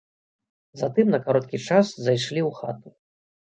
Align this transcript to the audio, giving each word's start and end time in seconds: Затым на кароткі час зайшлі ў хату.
Затым 0.81 1.11
на 1.17 1.19
кароткі 1.27 1.57
час 1.67 1.93
зайшлі 2.07 2.41
ў 2.49 2.59
хату. 2.63 2.89